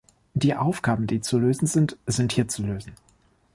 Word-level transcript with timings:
Die 0.33 0.55
Aufgaben, 0.55 1.05
die 1.05 1.21
zu 1.21 1.37
lösen 1.37 1.67
sind, 1.67 1.95
sind 2.07 2.31
hier 2.33 2.47
zu 2.47 2.63
lösen. 2.63 2.93